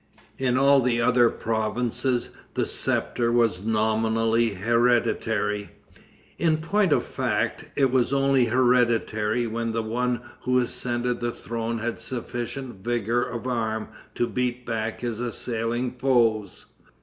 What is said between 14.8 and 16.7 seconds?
his assailing foes.